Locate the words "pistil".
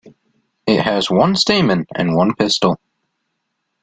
2.35-2.81